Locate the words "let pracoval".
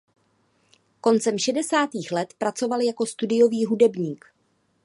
2.11-2.81